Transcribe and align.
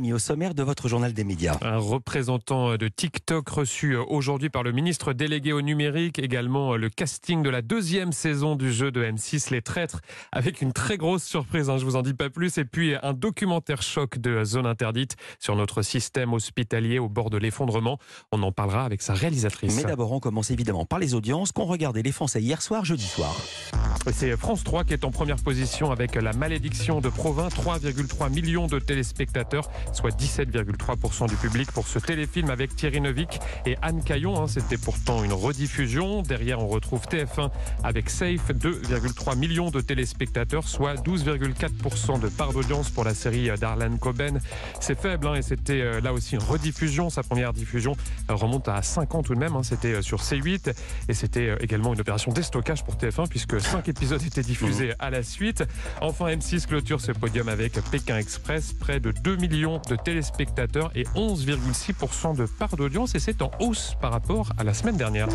Rémi, 0.00 0.14
au 0.14 0.18
sommaire 0.18 0.54
de 0.54 0.62
votre 0.62 0.88
journal 0.88 1.12
des 1.12 1.24
médias. 1.24 1.58
Un 1.60 1.76
représentant 1.76 2.76
de 2.76 2.88
TikTok 2.88 3.46
reçu 3.50 3.96
aujourd'hui 3.96 4.48
par 4.48 4.62
le 4.62 4.72
ministre 4.72 5.12
délégué 5.12 5.52
au 5.52 5.60
numérique, 5.60 6.18
également 6.18 6.74
le 6.76 6.88
casting 6.88 7.42
de 7.42 7.50
la 7.50 7.60
deuxième 7.60 8.12
saison 8.12 8.56
du 8.56 8.72
jeu 8.72 8.90
de 8.90 9.04
M6 9.04 9.50
Les 9.50 9.60
Traîtres, 9.60 10.00
avec 10.32 10.62
une 10.62 10.72
très 10.72 10.96
grosse 10.96 11.24
surprise, 11.24 11.68
hein, 11.68 11.76
je 11.76 11.84
vous 11.84 11.96
en 11.96 12.02
dis 12.02 12.14
pas 12.14 12.30
plus, 12.30 12.56
et 12.56 12.64
puis 12.64 12.94
un 13.02 13.12
documentaire 13.12 13.82
choc 13.82 14.16
de 14.16 14.42
Zone 14.42 14.64
Interdite 14.64 15.16
sur 15.38 15.54
notre 15.54 15.82
système 15.82 16.32
hospitalier 16.32 16.98
au 16.98 17.10
bord 17.10 17.28
de 17.28 17.36
l'effondrement. 17.36 17.98
On 18.32 18.42
en 18.42 18.52
parlera 18.52 18.86
avec 18.86 19.02
sa 19.02 19.12
réalisatrice. 19.12 19.76
Mais 19.76 19.84
d'abord, 19.84 20.12
on 20.12 20.20
commence 20.20 20.50
évidemment 20.50 20.86
par 20.86 20.98
les 20.98 21.14
audiences 21.14 21.52
qu'ont 21.52 21.66
regardé 21.66 22.02
les 22.02 22.12
Français 22.12 22.40
hier 22.40 22.62
soir, 22.62 22.86
jeudi 22.86 23.06
soir. 23.06 23.36
C'est 24.12 24.34
France 24.36 24.64
3 24.64 24.84
qui 24.84 24.94
est 24.94 25.04
en 25.04 25.10
première 25.10 25.36
position 25.36 25.90
avec 25.90 26.14
La 26.14 26.32
Malédiction 26.32 27.00
de 27.00 27.10
Provins, 27.10 27.48
3,3 27.48 28.30
millions 28.32 28.66
de 28.66 28.78
téléspectateurs, 28.78 29.70
soit 29.92 30.10
17,3% 30.10 31.28
du 31.28 31.36
public 31.36 31.70
pour 31.72 31.86
ce 31.86 31.98
téléfilm 31.98 32.50
avec 32.50 32.74
Thierry 32.76 33.00
Neuvik 33.00 33.40
et 33.66 33.76
Anne 33.82 34.02
Caillon. 34.02 34.40
Hein. 34.40 34.46
C'était 34.46 34.78
pourtant 34.78 35.24
une 35.24 35.32
rediffusion. 35.32 36.22
Derrière, 36.22 36.60
on 36.60 36.68
retrouve 36.68 37.02
TF1 37.06 37.50
avec 37.84 38.10
Safe, 38.10 38.50
2,3 38.50 39.36
millions 39.36 39.70
de 39.70 39.80
téléspectateurs, 39.80 40.68
soit 40.68 40.94
12,4% 40.94 42.20
de 42.20 42.28
part 42.28 42.52
d'audience 42.52 42.90
pour 42.90 43.04
la 43.04 43.14
série 43.14 43.50
d'Arlan 43.58 43.96
Coben. 43.96 44.40
C'est 44.80 44.98
faible 44.98 45.26
hein, 45.26 45.34
et 45.34 45.42
c'était 45.42 45.80
euh, 45.80 46.00
là 46.00 46.12
aussi 46.12 46.34
une 46.34 46.42
rediffusion. 46.42 47.10
Sa 47.10 47.22
première 47.22 47.52
diffusion 47.52 47.96
remonte 48.28 48.68
à 48.68 48.82
5 48.82 49.14
ans 49.14 49.22
tout 49.22 49.34
de 49.34 49.40
même. 49.40 49.56
Hein. 49.56 49.62
C'était 49.62 49.94
euh, 49.94 50.02
sur 50.02 50.20
C8 50.20 50.72
et 51.08 51.14
c'était 51.14 51.50
euh, 51.50 51.56
également 51.60 51.94
une 51.94 52.00
opération 52.00 52.32
déstockage 52.32 52.84
pour 52.84 52.94
TF1 52.94 53.28
puisque 53.28 53.60
5 53.60 53.88
épisodes 53.88 54.22
étaient 54.22 54.42
diffusés 54.42 54.94
à 54.98 55.10
la 55.10 55.22
suite. 55.22 55.64
Enfin, 56.00 56.26
M6 56.26 56.66
clôture 56.66 57.00
ce 57.00 57.12
podium 57.12 57.48
avec 57.48 57.72
Pékin 57.90 58.18
Express, 58.18 58.72
près 58.72 59.00
de 59.00 59.10
2 59.10 59.36
millions 59.36 59.79
de 59.88 59.96
téléspectateurs 59.96 60.90
et 60.94 61.04
11,6% 61.14 62.36
de 62.36 62.46
part 62.46 62.76
d'audience 62.76 63.14
et 63.14 63.18
c'est 63.18 63.42
en 63.42 63.50
hausse 63.60 63.94
par 64.00 64.12
rapport 64.12 64.50
à 64.58 64.64
la 64.64 64.74
semaine 64.74 64.96
dernière. 64.96 65.28